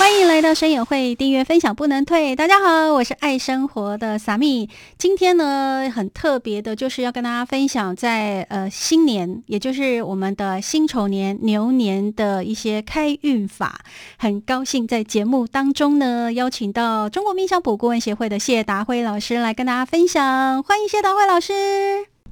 [0.00, 2.34] 欢迎来到深友会，订阅分享不能退。
[2.34, 4.66] 大家好，我是爱生活的萨米。
[4.96, 13.82] 今天呢，很特别的，就是要跟大家分享在呃新年，也就是我们的辛丑年牛年的一些开运法。
[14.16, 20.62] 很高兴在节目当中呢，邀请到中国命相卜顾问协会的谢达辉老师来跟大家分享。
[20.62, 21.52] 欢迎谢达辉老师。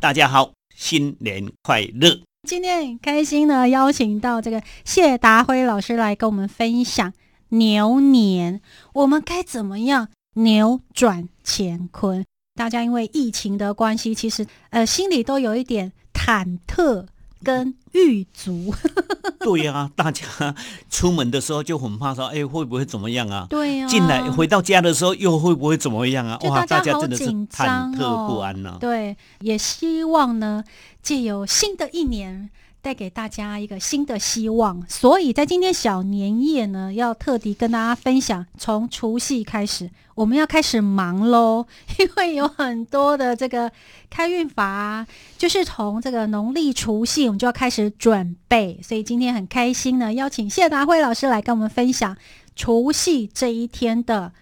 [0.00, 2.19] 大家好，新年快乐！
[2.48, 7.12] 今天很开心呢，邀请到这个谢达辉老师来跟我们分享。
[7.50, 8.60] 牛年，
[8.92, 12.24] 我们该怎么样扭转乾坤？
[12.54, 17.06] 大家因为疫情的关系，其实呃心里都有一点忐忑
[17.42, 18.74] 跟欲足。
[19.40, 20.54] 对呀，大家
[20.90, 23.46] 出门的时候就很怕说，哎，会不会怎么样啊？
[23.48, 23.86] 对呀。
[23.86, 26.36] 进来回到家的时候又会不会怎么样啊？
[26.42, 28.77] 哇，大家真的是忐忑不安呢。
[28.80, 30.64] 对，也希望呢，
[31.00, 32.50] 借由新的一年。
[32.89, 41.67] 带给大家一个新的希望，所以在今天小年夜呢，要特地跟大家分享，从除夕开始，我们要开始忙喽，
[42.00, 43.70] 因为有很多的这个
[44.08, 48.80] 开运法，就是从这个农历除夕，我们就要开始准备。
[48.83, 52.17] 所以今天很开心呢，邀请谢达辉老师来跟我们分享
[52.56, 54.33] 除夕这一天的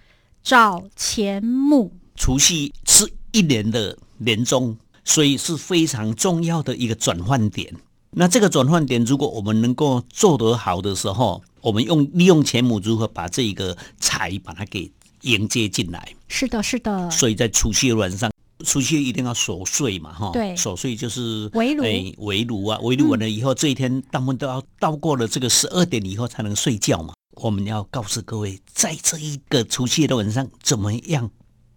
[0.44, 1.96] 找钱目。
[2.14, 7.74] 除夕是一年的年终，所以是非常重要的一个转换点。
[8.10, 14.90] 那这个转换点，如果我们能够做得好的时候，我们用利用前母如何把这一个财把它给
[15.22, 16.14] 迎接进来？
[16.28, 17.10] 是的，是的。
[17.10, 18.30] 所以在除夕晚上，
[18.64, 20.30] 除夕一定要守岁嘛，哈。
[20.32, 20.56] 对。
[20.56, 21.82] 守岁就是围炉，
[22.24, 27.12] 围炉啊，围炉完了以后，这一天大部分都要到过了这个十二点以后才能睡觉嘛。
[27.32, 31.30] 我们要告诉各位，在这一个除夕的晚上，怎么样？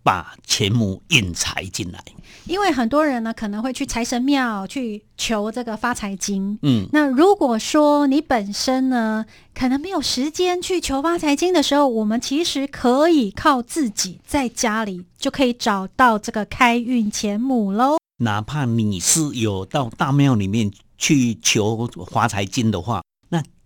[0.10, 2.04] 把钱母引财进来，
[2.48, 6.58] 因为很多人呢可能会去财神庙去求这个发财金。
[6.64, 17.98] 嗯，那如果说你本身呢可能没有时间去求发财金的时候，我们其实可以靠自己在家里就可以找到这个开运钱母喽。
[18.24, 23.04] 哪怕你是有到大庙里面去求发财金的话。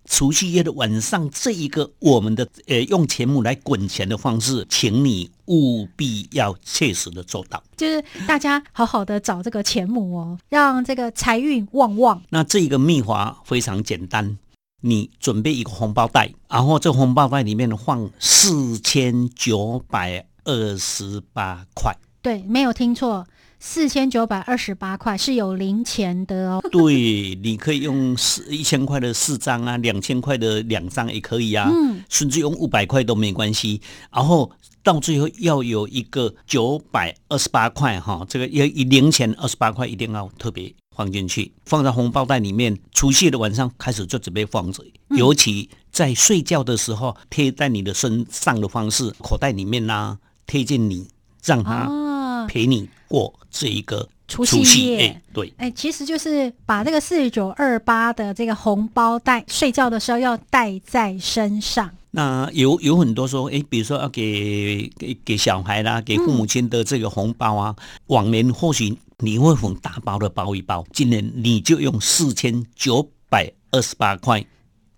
[0.06, 7.64] 除夕夜的晚上，这一个我们的呃用钱母来滚钱的方式，请你务必要切实的做到。
[7.78, 12.22] 就是大家好好的找这个钱母哦，让这个财运旺旺。
[12.30, 14.38] 那这一个秘法非常简单，
[14.82, 21.96] 你准备一个红包袋，然后这红包袋里面放四千九百二十八块。
[22.22, 23.26] 对，没有听错。
[23.66, 26.62] 四千九百二十八块是有零钱的哦。
[26.70, 31.70] 对，你可以用四一千块的四张啊，两千块的两张也可以啊。
[31.72, 33.80] 嗯，甚至用五百块都没关系。
[34.12, 34.52] 然后
[34.84, 42.78] 到最后要有一个九百二十八块哈，这个要以零钱二十八块一定要特别放进去，放在红包袋里面。
[42.92, 51.08] 除夕的晚上开始就准备放着，尤其在睡觉的时候贴在你的身上的方式，口袋里面啦，贴近你，
[51.46, 52.90] 让它陪你。
[53.14, 61.92] 过这一个除夕夜，对，哎，其实就是把这个四九二八的这个红包带，睡觉的时候要带在身上。
[62.10, 67.76] 那有有很多说，哎，比如说要给给给小孩啦，给父母亲的这个红包啊，
[68.08, 74.44] 往年或许你会很大包的包一包，今年你就用四千九百二十八块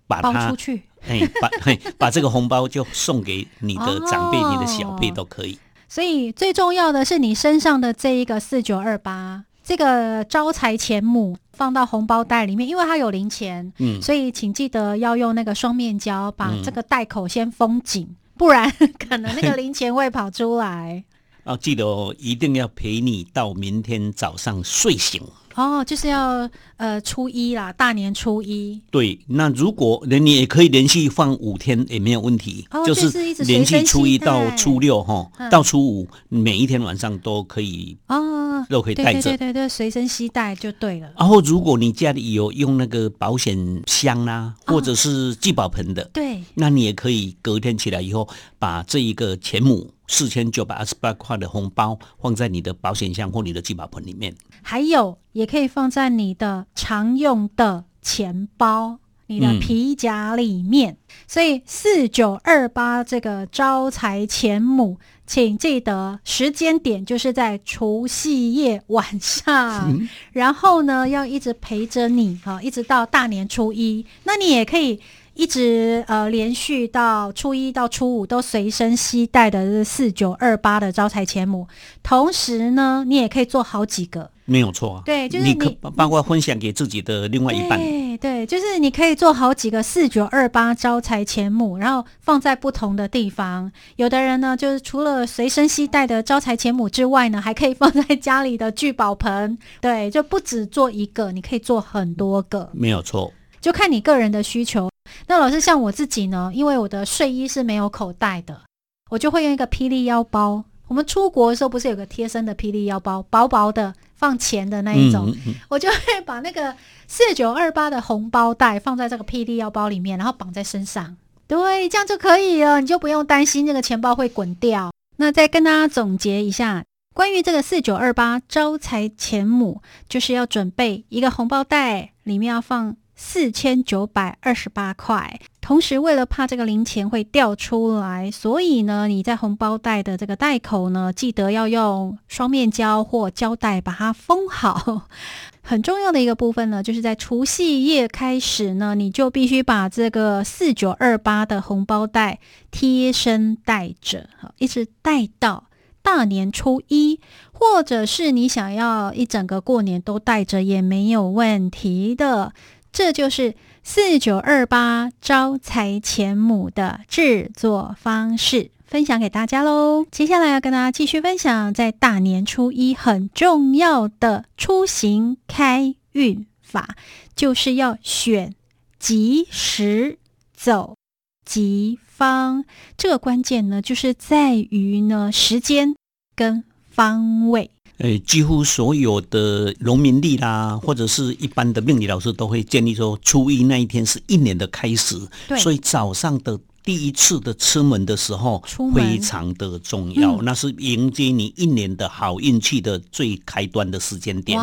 [0.08, 1.50] 把它包出去，哎，把
[2.00, 5.59] 把这个红包就送给你的长辈、你的小辈都可以。
[5.88, 21.03] 所以最重要的是你身上的这一个四九二八，这个招财钱母放到红包袋里面，因为它有零钱，嗯，所以请记得要用那个双面胶把这个袋口先封紧，不然 可能那个零钱会跑出来。
[21.46, 25.22] 啊，记得哦，一定要陪你到明天早上睡醒。
[25.55, 28.81] 哦，就是要呃初一啦，大年初一。
[28.91, 33.09] 对，那如果你也可以连续放五天也没有问题，就是
[33.46, 41.09] 连续初一到初六哈，到初五每一天晚上都可以哦，都可以带着，对对对，随身携带就对了。
[41.17, 48.28] 然后如果你家里有用那个保险箱啦，或者是聚宝盆的，对，那你也可以隔天起来以后
[48.59, 49.90] 把这一个钱母。
[50.07, 60.97] 四千九百二十八块的红包放在你的保险箱或你的聚宝盆里面，还有也可以放在你的常用的钱包、你的皮夹里面。
[61.28, 74.05] 所以四九二八这个招财钱母，请记得时间点就是在除夕夜晚上，然后呢要一直陪着你哈，一直到大年初一。
[74.23, 75.01] 那你也可以。
[75.35, 81.67] 一直呃连续到初一到初五都随身携带的是四九二八的招财钱母，
[82.02, 84.32] 同时呢，你也可以做好几个。
[84.46, 85.02] 没有错啊。
[85.03, 87.78] 对就是你可你包括分享给自己的另外一半。
[87.79, 93.70] 对对，就是你可以做好几个四九二八招财钱母，然后放在不同的地方。
[93.97, 99.58] 有的人呢，就是除了随身携带的招财钱母之外呢，还可以放在家里的聚宝盆。
[99.82, 102.70] 对，就不止做一个，你可以做很多个。
[102.72, 103.34] 没有错。
[103.59, 104.90] 就看你个人的需求。
[105.27, 108.61] 那老师像我自己呢，因为我的睡衣是没有口袋的，
[109.09, 110.63] 我就会用一个霹雳腰包。
[110.87, 116.75] 我们出国的时候不是有个贴身的霹雳腰包，薄薄的放钱的那一种，嗯嗯 我就会把那个
[117.07, 121.17] 四九二八的红包袋放在这个霹雳腰包里面，然后绑在身上。
[121.47, 124.91] 对，这样就可以了，你就不用担心这个钱包会滚掉。
[125.17, 126.83] 那再跟大家总结一下，
[127.16, 135.40] 关于这个四九二八招财钱母，就是要准备一个红包袋，里面要放四千九百二十八块。
[135.62, 145.08] 同时，为了怕这个零钱会掉出来，所以呢，你在红包袋的这个袋口呢，记得要用双面胶或胶带把它封好。
[145.67, 152.40] 很重要的一个部分呢，就是在除夕夜开始呢，你就必须把这个四九二八的红包袋
[152.70, 154.29] 贴身带着，
[154.59, 155.64] 一直带到
[156.03, 157.20] 大年初一，
[157.52, 162.53] 或者是你想要一整个过年都带着也没有问题的。
[162.96, 170.06] 这就是四九二八招财钱母的制作方式，分享给大家喽。
[170.09, 176.96] 接下来要跟大家继续分享，在大年初一很重要的出行开运法，
[177.36, 178.56] 就是要选
[178.97, 180.18] 吉时
[180.56, 180.96] 走
[181.44, 182.64] 吉方。
[182.96, 185.94] 这个关键呢，就是在于呢时间
[186.34, 187.72] 跟方位。
[187.97, 195.16] 呃，几乎所有的农民历啦，或者是一般的命理老师都会建议说，初一那一天是一年的开始，
[195.47, 195.58] 对。
[195.59, 200.40] 所以早上的第一次的出门的时候出非常的重要，嗯。
[200.44, 204.59] 那是迎接你一年的好运气的最开端的时间点。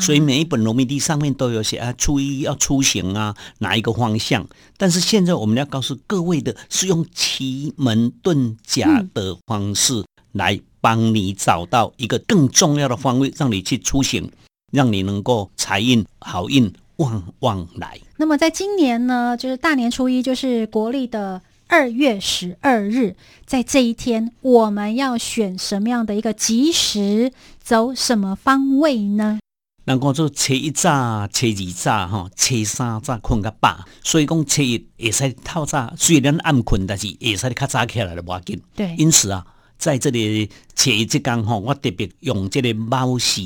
[0.00, 4.44] 所以每一本农民地上面都有写啊，初一要出行啊，哪一个方向？
[4.78, 14.30] 但是现在我们要告诉各位的是用奇门遁甲的方式来帮你找到一个更重要的方位，让你去出行，
[14.72, 17.98] 让你能够财运好运旺旺来。
[18.16, 27.32] 那么在今年呢，就是大年初一，就是国历的二月十二日，在这一天，我们要选什么样的一个吉时，
[27.62, 29.38] 走什么方位呢？
[29.84, 38.62] 人讲做初一早、初二早、吼，初三早困较饱，所以讲初一会使透早，虽然暗困，但是会使你较早起来就无要紧。
[38.76, 39.44] 对，因此啊，
[39.82, 43.40] 在这里前一这天吼，我特别用这个卯时，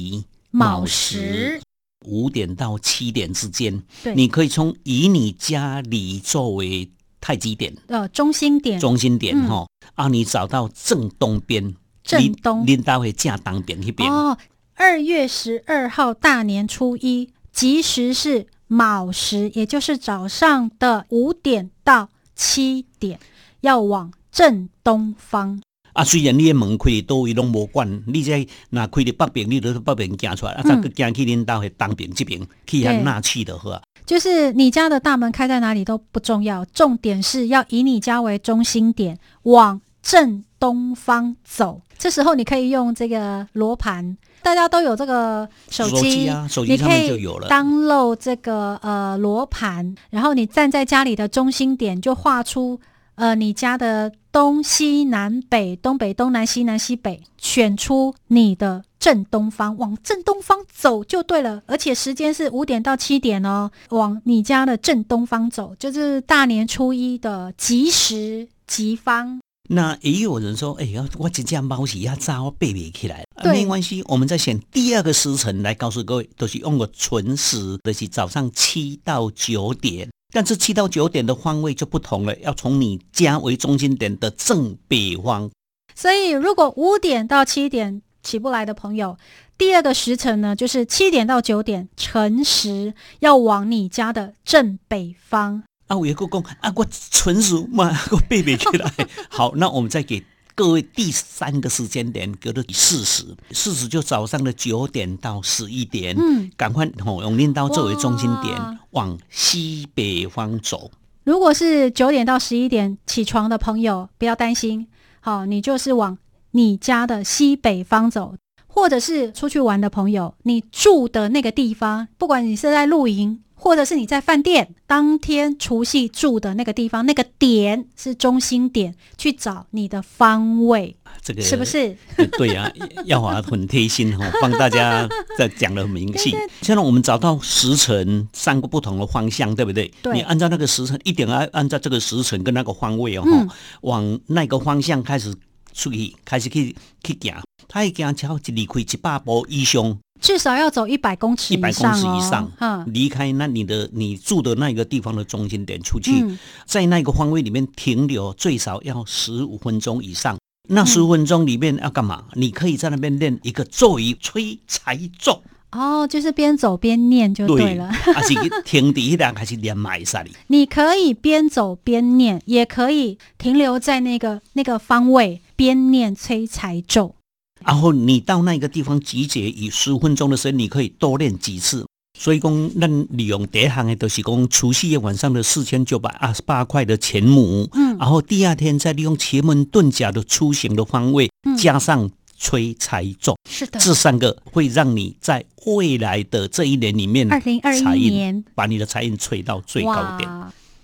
[0.51, 1.59] 卯时，
[2.05, 3.83] 五点到七点之间，
[4.15, 6.91] 你可以从以你家里作为
[7.23, 9.49] 太极点、呃中心点，中心点嗯。
[9.49, 11.75] 吼，啊，你找到正东边，
[12.05, 12.67] 正东。
[12.67, 14.13] 恁兜会正东边那边。
[14.13, 14.37] 哦，
[14.75, 23.19] 二月十二号大年初一，吉时是卯时，也就是早上的五点到七点，
[23.63, 25.63] 要往正东方。
[25.97, 33.81] 啊，虽然你的门开伫倒位拢无管，你这若开伫北边，你就从北边行出来，啊，再嗯去行去恁兜的东边这边，去对遐纳气的好啊。
[34.05, 41.81] 就是你家的大门开在哪里都不重要，重点是要以你家为中心点，往正东方走。
[41.99, 52.79] 这时候你可以用这个罗盘，大家都有这个手手机啊手机上面就有了 download 这个呃罗盘，然后你站在家里的中心点，就画出
[53.17, 61.63] 呃你家的东西南北、东北、东南、西南、西北，选出你的正东方，往正东方走就对了。
[61.67, 69.41] 而且时间是五点到七点哦，往你家的正东方走，就是大年初一的吉时吉方。
[69.69, 73.25] 那也有人说，哎呀，我真正猫时要早，我背不起来。
[73.43, 80.09] 没关系，我们再选第二个时辰来告诉各位，都、是用个纯时，就是早上七到九点。
[80.33, 85.51] 但是七到九点的方位就不同了，要从你家为中心点的正北方。
[85.95, 89.17] 所以，如果五点到七点起不来的朋友，
[89.57, 95.63] 第二个时辰呢，就是七点到九点辰时，要往你家的正北方。
[95.87, 98.93] 啊，我有一个公啊，我纯属嘛， 我背背起来。
[99.31, 100.23] 好，那我们再给
[100.57, 103.23] 各位第三个时间点，叫做四十。
[103.51, 106.17] 四十就早上的九点到十一点。
[106.19, 108.59] 嗯，赶快吼、用镰刀作为中心点，
[108.93, 110.91] 往西北方走。
[111.25, 114.89] 如果是九点到十一点起床的朋友，不要担心，
[115.21, 116.17] 好，你就是往
[116.53, 118.37] 你家的西北方走，
[118.77, 131.65] 或者是出去玩的朋友，你住的那个地方，不管你是在露营或者是你在饭店当天除夕住的那个地方，那个点是中心点，去找你的方位，这个是不？
[131.65, 131.97] 是？
[132.37, 132.71] 对啊，
[133.07, 136.37] 耀华很贴心哈，帮大家在讲的很明细。
[136.61, 139.91] 现在我们找到时辰三个不同的方向，对不对？
[140.03, 143.49] 对你按照那个时辰，一点按按照这个时辰跟那个方位哦，嗯
[143.81, 145.35] 往那个方向开始
[145.77, 147.35] 出去，开始去去行。
[147.69, 160.37] 他一行超一离开一百步以上，至少要走一百公尺一百公尺哦以上，嗯，离开那你的你住的那个地方的中心点出去，嗯在那个方位里面停留最少要十五分钟以上。
[160.69, 162.25] 那嗯十五分钟里面要干嘛？
[162.35, 165.43] 你可以在那边练一个咒语催财咒，
[165.73, 167.91] 哦，就是边走边念就对了。
[168.15, 170.31] 还是停伫那还是连埋啥里？
[170.47, 177.17] 你可以边走边念，也可以停留在那个那个方位边念催财咒。
[177.65, 181.87] 然后你到那个地方集结以十五分钟的时间，你可以多练几次。
[182.19, 187.97] 所以讲，咱利用第一行的，都是讲除夕夜晚上的四千九百二十八块的钱母，嗯。
[187.99, 191.57] 然后第二天再利用奇门遁甲的出行的方位，嗯。
[191.57, 198.45] 加上催财咒，是的，这三个会让你在未来的这一年里面，二零二一年。
[198.55, 200.31] 把你的财运吹到最高点。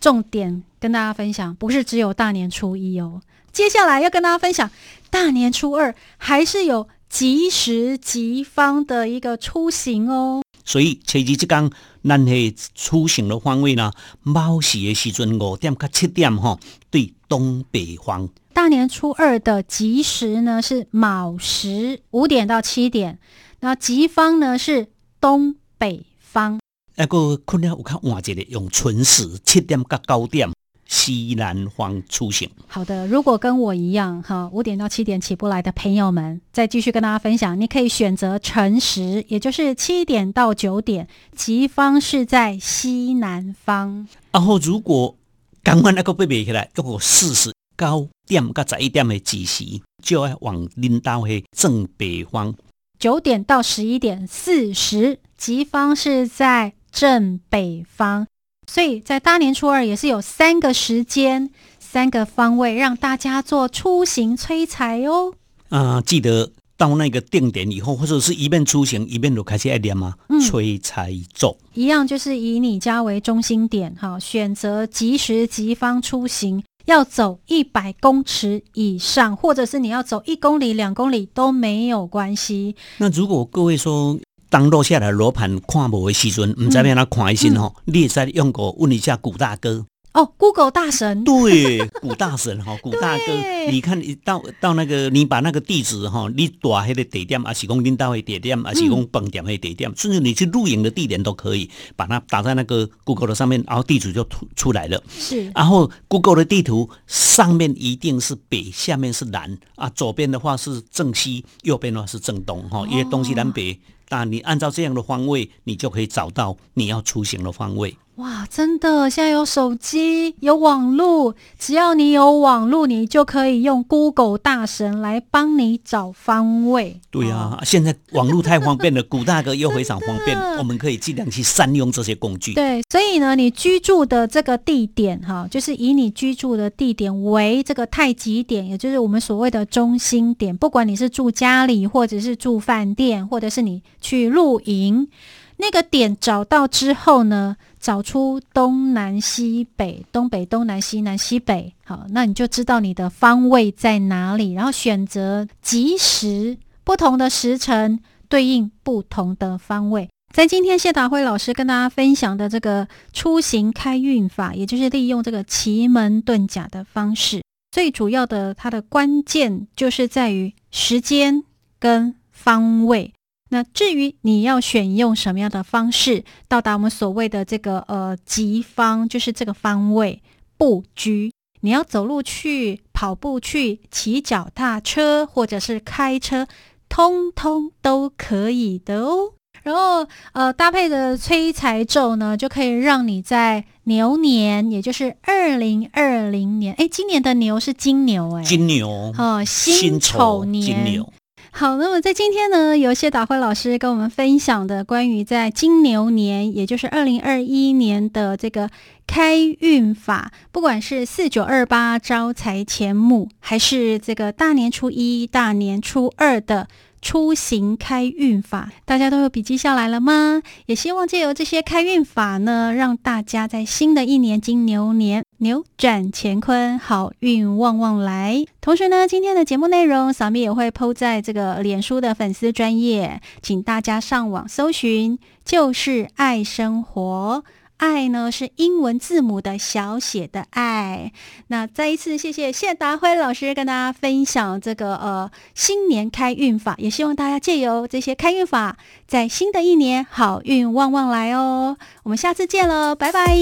[0.01, 3.23] 重点跟大家分享，不是只有大年初一哦，
[3.53, 4.71] 接下来要跟大家分享
[5.11, 10.43] 大年初二还是有吉时吉方的一个出行哦。
[10.65, 11.71] 所以初二即天，
[12.03, 13.93] 咱的出行的方位呢，
[14.23, 16.59] 卯时的时阵五点到七点吼，
[16.91, 18.31] 对东北方。
[18.55, 23.19] 大年初二的吉时呢是卯时，五点到七点，
[23.61, 24.89] 那吉方呢是
[25.21, 26.59] 东北方。
[26.95, 30.51] 那个可能有较换一个用春时七点到九点
[30.93, 32.51] 西南方出行。
[32.67, 44.07] 好的，如果跟我一样哈，五点到七点起不来的朋友们，再继续跟大家分享，你可以选择辰时，也就是七点到九点，吉方是在西南方。
[44.33, 45.17] 然后如果
[45.63, 49.65] 刚刚那个被背起来，如果四十高点到十一点的子时，
[50.03, 52.55] 就要往领导的正北方。
[52.99, 58.27] 九点到十一点四十，吉方是在正北方，
[58.67, 65.35] 所以在大年初二也是有三个时间、三个方位让大家做出行催财哦。
[65.69, 71.57] 啊、记得到那个定点以后，或者是一边出行一边就开始爱念吗，嗯催财咒。
[71.75, 82.75] 一样就是以你家为中心点，哈，选择吉时吉方出行，要走一百公尺以上，或者是你要走一公里、两公里都没有关系。
[82.99, 84.19] 那如果各位说
[84.53, 89.87] 当落下来罗盘看无的时阵，唔知要哪看的时吼，你也在用过问一下古大哥。
[90.13, 93.25] 哦，Google 大神， 对，古大神哈， 古大哥，
[93.71, 105.03] 你看你到到那个，你把那个地址哈，你打迄个地点，还是讲领导的地点，还是讲饭店的地点，甚至你去露营的地点都可以，把它打在那个 Google 的上面，然后地址就出出来了。
[105.19, 105.51] 是。
[105.55, 113.81] 然后 Google 的地图上面一定是北，下面是南啊，左边的话是正西，右边的话是正东哈，因为东西南北。
[114.13, 117.97] 那你按照这样的方位，你就可以找到你要出行的方位。
[118.17, 127.01] 哇，真的，现在有手机，有网络，只要你有网络，你就可以用 Google 大神来帮你找方位。
[127.11, 132.53] 对呀、现在网络太方便了， 古大哥又非常方便，我们可以尽量去善用这些工具。
[132.53, 140.55] 对，所以呢，你居住的这个地点哈，就是以你居住的地点为这个太极点，也就是我们所谓的中心点。
[140.55, 145.09] 不管你是住家里，或者是住饭店，或者是你去露营，
[145.57, 157.99] 那个点找到之后呢，找出东南西北、东北、东南、西南、西北，好，那你就知道你的方位在哪里，然后选择吉时，不同的时辰
[158.29, 160.09] 对应不同的方位。
[160.33, 171.43] 在今天谢达辉老师跟大家分享的这个出行开运法，也就是利用这个奇门遁甲的方式，最主要的它的关键就是在于时间
[171.81, 173.13] 跟方位。
[173.53, 180.23] 那至于你要选用什么样的方式到达我们所谓的这个呃吉方，就是这个方位
[180.57, 181.31] 布局，
[181.61, 186.49] 你要走路去、跑步去、骑脚踏车或者是开车，
[186.89, 189.35] 通通都可以的哦。
[189.63, 201.13] 然后呃，搭配的催财咒呢，就可以让你在牛年，也就是二零二零年，哎，今年的牛是金牛，哎，金牛，哦，辛丑年，金牛，
[201.55, 208.71] 好，那么在今天呢，有谢达辉老师跟我们分享的关于在金牛年，也就是二零二一年的这个
[209.07, 216.69] 开运法，不管是四九二八招财钱目，还是这个大年初一、大年初二的
[217.03, 220.41] 出行开运法，大家都有笔记下来了吗？
[220.67, 228.45] 也希望借由这些开运法呢，让大家在新的一年金牛年扭转乾坤，好运旺旺来。
[228.61, 237.45] 同时呢，今天的节目内容，扫咪也会 PO 在这个脸书的粉丝专业，请大家上网搜寻，就是爱生活。
[237.83, 241.11] 爱呢是英文字母的小写的爱。
[241.49, 248.77] 那再一次谢谢谢达辉老师跟大家分享这个呃新年开运法，也希望大家借由这些开运法，
[249.09, 251.77] 在新的一年好运旺旺来哦。
[252.05, 253.37] 我们下次见喽，拜拜。